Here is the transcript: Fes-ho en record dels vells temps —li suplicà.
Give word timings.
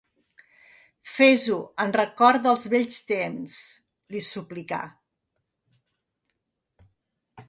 Fes-ho 1.15 1.57
en 1.83 1.93
record 1.97 2.41
dels 2.47 2.65
vells 2.73 2.97
temps 3.11 3.59
—li 4.15 4.21
suplicà. 4.31 4.79